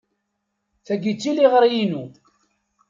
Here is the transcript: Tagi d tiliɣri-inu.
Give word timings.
Tagi 0.85 1.13
d 1.17 1.17
tiliɣri-inu. 1.21 2.03